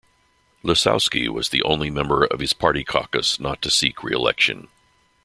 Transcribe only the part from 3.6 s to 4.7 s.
to seek re-election.